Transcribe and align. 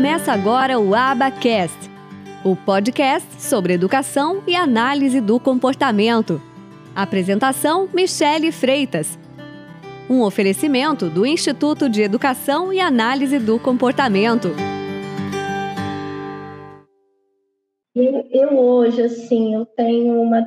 Começa 0.00 0.32
agora 0.32 0.80
o 0.80 0.94
Abacast, 0.94 1.76
o 2.42 2.56
podcast 2.56 3.28
sobre 3.38 3.74
educação 3.74 4.42
e 4.46 4.56
análise 4.56 5.20
do 5.20 5.38
comportamento. 5.38 6.40
Apresentação: 6.96 7.86
Michele 7.92 8.50
Freitas. 8.50 9.18
Um 10.08 10.22
oferecimento 10.22 11.10
do 11.10 11.26
Instituto 11.26 11.86
de 11.86 12.00
Educação 12.00 12.72
e 12.72 12.80
Análise 12.80 13.38
do 13.38 13.60
Comportamento. 13.60 14.48
Eu 17.94 18.56
hoje, 18.56 19.02
assim, 19.02 19.54
eu 19.54 19.66
tenho 19.66 20.18
uma 20.22 20.42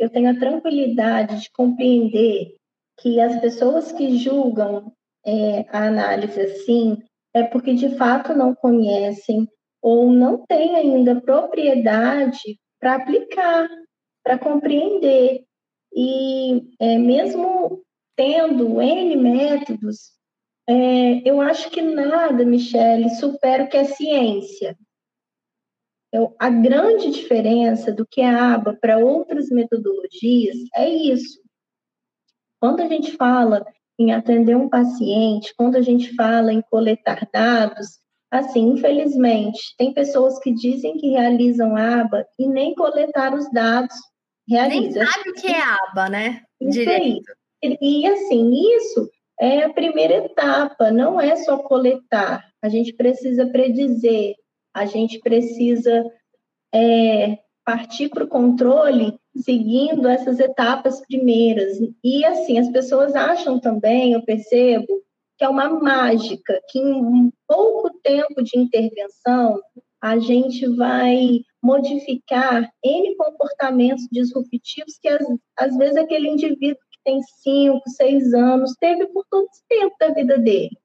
eu 0.00 0.10
tenho 0.10 0.30
a 0.30 0.34
tranquilidade 0.34 1.42
de 1.42 1.50
compreender 1.52 2.56
que 2.98 3.20
as 3.20 3.40
pessoas 3.40 3.92
que 3.92 4.18
julgam 4.18 4.92
é, 5.24 5.64
a 5.70 5.86
análise 5.86 6.40
assim 6.40 6.98
é 7.36 7.42
porque 7.44 7.74
de 7.74 7.94
fato 7.96 8.32
não 8.32 8.54
conhecem 8.54 9.46
ou 9.82 10.10
não 10.10 10.46
têm 10.46 10.74
ainda 10.74 11.20
propriedade 11.20 12.58
para 12.80 12.94
aplicar, 12.94 13.68
para 14.24 14.38
compreender. 14.38 15.44
E 15.94 16.74
é, 16.80 16.96
mesmo 16.96 17.84
tendo 18.16 18.80
N 18.80 19.16
métodos, 19.16 20.12
é, 20.66 21.28
eu 21.28 21.42
acho 21.42 21.70
que 21.70 21.82
nada, 21.82 22.42
Michele, 22.42 23.10
supera 23.10 23.64
o 23.64 23.68
que 23.68 23.76
é 23.76 23.84
ciência. 23.84 24.74
Eu, 26.10 26.34
a 26.38 26.48
grande 26.48 27.10
diferença 27.10 27.92
do 27.92 28.06
que 28.06 28.22
é 28.22 28.30
a 28.30 28.54
aba 28.54 28.74
para 28.80 28.96
outras 28.96 29.50
metodologias 29.50 30.56
é 30.74 30.88
isso. 30.88 31.38
Quando 32.58 32.80
a 32.80 32.88
gente 32.88 33.12
fala 33.12 33.62
em 33.98 34.12
atender 34.12 34.56
um 34.56 34.68
paciente, 34.68 35.54
quando 35.56 35.76
a 35.76 35.82
gente 35.82 36.14
fala 36.14 36.52
em 36.52 36.62
coletar 36.62 37.28
dados, 37.32 37.98
assim, 38.30 38.68
infelizmente, 38.68 39.74
tem 39.78 39.92
pessoas 39.92 40.38
que 40.38 40.52
dizem 40.52 40.96
que 40.96 41.10
realizam 41.10 41.76
aba 41.76 42.26
e 42.38 42.46
nem 42.46 42.74
coletar 42.74 43.34
os 43.34 43.50
dados 43.50 43.94
realizam. 44.48 45.02
Nem 45.02 45.12
sabe 45.12 45.30
o 45.30 45.34
que 45.34 45.46
é 45.46 45.62
aba, 45.62 46.08
né? 46.08 46.42
Direito. 46.60 47.32
E, 47.62 48.02
e 48.02 48.06
assim, 48.06 48.52
isso 48.76 49.08
é 49.40 49.64
a 49.64 49.72
primeira 49.72 50.14
etapa, 50.14 50.90
não 50.90 51.20
é 51.20 51.36
só 51.36 51.58
coletar. 51.58 52.44
A 52.62 52.68
gente 52.68 52.92
precisa 52.92 53.46
predizer, 53.46 54.34
a 54.74 54.86
gente 54.86 55.18
precisa 55.20 56.04
é, 56.74 57.38
partir 57.64 58.08
para 58.08 58.24
o 58.24 58.28
controle 58.28 59.18
seguindo 59.36 60.08
essas 60.08 60.40
etapas 60.40 61.00
primeiras. 61.06 61.78
E 62.02 62.24
assim, 62.24 62.58
as 62.58 62.70
pessoas 62.70 63.14
acham 63.14 63.58
também, 63.58 64.12
eu 64.12 64.22
percebo, 64.24 64.86
que 65.38 65.44
é 65.44 65.48
uma 65.48 65.68
mágica, 65.68 66.60
que 66.68 66.78
em 66.78 67.32
pouco 67.46 67.90
tempo 68.02 68.42
de 68.42 68.58
intervenção 68.58 69.60
a 70.00 70.18
gente 70.18 70.66
vai 70.76 71.40
modificar 71.62 72.70
N 72.84 73.16
comportamentos 73.16 74.06
disruptivos 74.10 74.98
que 75.00 75.08
às, 75.08 75.26
às 75.58 75.76
vezes 75.76 75.96
aquele 75.96 76.28
indivíduo 76.28 76.78
que 76.90 76.98
tem 77.04 77.20
5, 77.42 77.80
6 77.88 78.34
anos 78.34 78.74
teve 78.80 79.06
por 79.08 79.24
todo 79.30 79.46
esse 79.50 79.62
tempo 79.68 79.94
da 79.98 80.10
vida 80.10 80.38
dele. 80.38 80.76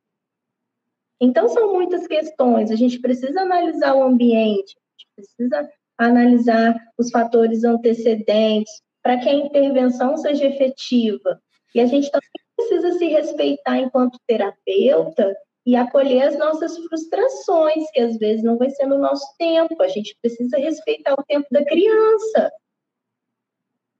Então, 1.22 1.48
são 1.48 1.72
muitas 1.72 2.08
questões. 2.08 2.72
A 2.72 2.76
gente 2.76 3.00
precisa 3.00 3.42
analisar 3.42 3.94
o 3.94 4.02
ambiente, 4.02 4.76
a 4.76 4.92
gente 4.92 5.08
precisa 5.16 5.70
analisar 6.06 6.76
os 6.98 7.10
fatores 7.12 7.64
antecedentes, 7.64 8.82
para 9.04 9.18
que 9.18 9.30
a 9.30 9.34
intervenção 9.34 10.18
seja 10.18 10.46
efetiva. 10.46 11.42
E 11.74 11.80
a 11.80 11.86
gente 11.86 12.12
também 12.12 12.30
precisa 12.56 12.98
se 12.98 13.06
respeitar 13.06 13.78
enquanto 13.78 14.20
terapeuta 14.28 15.36
e 15.66 15.76
acolher 15.76 16.24
as 16.24 16.38
nossas 16.38 16.78
frustrações, 16.78 17.90
que 17.92 18.02
às 18.02 18.18
vezes 18.18 18.44
não 18.44 18.58
vai 18.58 18.70
ser 18.70 18.86
no 18.86 18.98
nosso 18.98 19.26
tempo. 19.38 19.82
A 19.82 19.88
gente 19.88 20.16
precisa 20.22 20.58
respeitar 20.58 21.14
o 21.14 21.24
tempo 21.24 21.48
da 21.52 21.64
criança. 21.64 22.52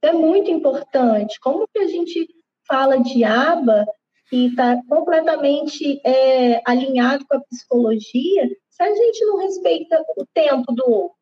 É 0.02 0.12
muito 0.12 0.50
importante. 0.50 1.40
Como 1.40 1.68
que 1.72 1.80
a 1.80 1.88
gente 1.88 2.28
fala 2.68 2.98
de 2.98 3.24
aba 3.24 3.86
e 4.32 4.48
está 4.48 4.82
completamente 4.88 6.02
é, 6.04 6.62
alinhado 6.66 7.26
com 7.28 7.36
a 7.36 7.42
psicologia 7.42 8.50
se 8.70 8.84
a 8.84 8.96
gente 8.96 9.26
não 9.26 9.38
respeita 9.38 10.04
o 10.18 10.26
tempo 10.34 10.72
do 10.74 10.90
outro? 10.90 11.21